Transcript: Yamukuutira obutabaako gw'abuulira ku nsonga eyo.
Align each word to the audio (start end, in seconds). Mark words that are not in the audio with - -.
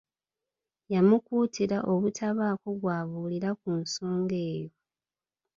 Yamukuutira 0.93 1.77
obutabaako 1.93 2.69
gw'abuulira 2.81 3.49
ku 3.61 3.69
nsonga 3.81 4.37
eyo. 4.49 4.69